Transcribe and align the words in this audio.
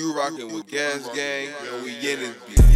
You 0.00 0.14
rocking 0.14 0.54
with 0.54 0.66
Gas 0.66 1.14
Gang, 1.14 1.50
and 1.74 1.84
we 1.84 1.90
in 1.90 2.20
this 2.20 2.34
bitch. 2.48 2.69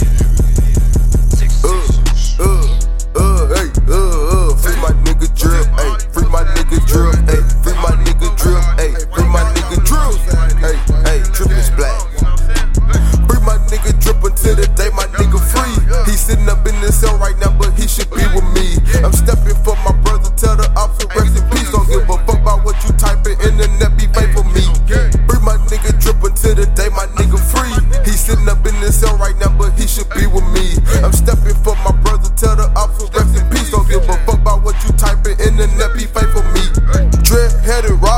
headed 37.74 37.91
right. 37.91 38.13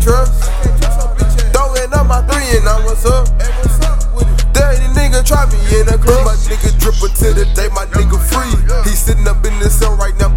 can't 0.00 0.02
trust. 0.02 0.44
Throwing 1.52 1.92
up 1.92 2.06
my 2.06 2.22
three 2.22 2.58
and 2.58 2.68
I'm 2.68 2.84
what's 2.84 3.04
up. 3.04 3.28
Dirty 4.52 4.86
nigga 4.96 5.24
try 5.24 5.46
me 5.46 5.80
in 5.80 5.88
a 5.88 5.98
club. 5.98 6.24
My 6.24 6.34
nigga 6.48 6.70
dripper 6.78 7.12
to 7.18 7.34
the 7.34 7.44
day, 7.54 7.68
my 7.74 7.86
nigga 7.86 8.18
free. 8.18 8.50
He 8.88 8.96
sitting 8.96 9.26
up 9.28 9.44
in 9.44 9.58
the 9.58 9.70
sun 9.70 9.98
right 9.98 10.16
now. 10.18 10.28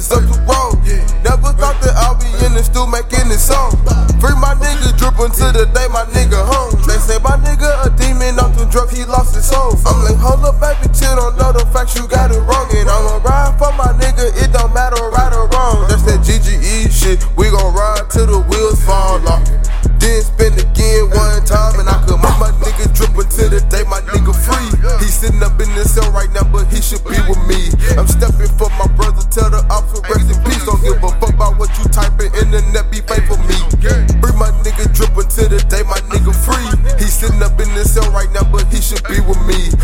niggas 0.00 0.16
up 0.16 0.24
the 0.24 0.40
road. 0.48 0.80
Never 1.22 1.52
thought 1.60 1.76
that 1.84 1.94
I'll 1.96 2.16
be 2.16 2.28
in 2.44 2.54
the 2.56 2.64
still 2.64 2.86
making 2.86 3.28
this 3.28 3.48
song. 3.48 3.76
Free 4.20 4.36
my 4.40 4.56
nigga, 4.56 4.96
drippin' 4.96 5.32
to 5.36 5.52
the 5.52 5.68
day 5.76 5.88
my 5.92 6.04
nigga 6.16 6.40
home. 6.40 6.72
They 6.88 6.96
say 6.96 7.18
my 7.20 7.36
nigga 7.44 7.68
a 7.84 7.88
demon, 7.96 8.40
on 8.40 8.52
the 8.56 8.64
drugs, 8.66 8.96
he 8.96 9.04
lost 9.04 9.34
his 9.34 9.48
soul. 9.48 9.76
I'm 9.84 10.04
like, 10.04 10.16
hold 10.16 10.44
up, 10.44 10.60
baby, 10.60 10.88
chill, 10.96 11.16
don't 11.16 11.36
know 11.36 11.52
the 11.52 11.64
facts, 11.72 11.96
you 11.96 12.08
got 12.08 12.32
it 12.32 12.40
wrong. 12.40 12.68
And 12.72 12.88
I'ma 12.88 13.20
ride 13.20 13.56
for 13.60 13.72
my 13.76 13.92
nigga, 14.00 14.32
it 14.40 14.52
don't 14.52 14.72
matter 14.72 15.00
right 15.12 15.32
or 15.32 15.48
wrong. 15.52 15.84
That's 15.88 16.04
that 16.08 16.24
GGE 16.24 16.88
shit, 16.88 17.20
we 17.36 17.50
gon' 17.50 17.74
ride 17.74 18.08
till 18.10 18.26
the 18.26 18.40
wheels 18.48 18.80
fall 18.84 19.20
off. 19.28 19.44
Then 20.00 20.24
spin 20.24 20.56
again 20.56 21.12
one 21.12 21.44
time, 21.44 21.76
and 21.76 21.88
I 21.88 22.00
could 22.08 22.16
make 22.16 22.38
my 22.40 22.52
nigga 22.64 22.88
drippin' 22.96 23.28
to 23.36 23.44
the 23.52 23.60
day 23.68 23.84
my 23.84 24.00
nigga 24.08 24.32
free. 24.32 24.68
He 25.04 25.12
sitting 25.12 25.42
up 25.44 25.60
in 25.60 25.68
the 25.76 25.84
cell 25.84 26.08
right 26.12 26.30
now, 26.32 26.44
but 26.48 26.68
he 26.72 26.80
should 26.80 27.04
be 27.04 27.20
with 27.28 27.40
me. 27.44 27.68
I'm 27.96 28.08
stepping. 28.08 28.29
should 38.90 39.06
be 39.06 39.20
with 39.20 39.38
me. 39.46 39.79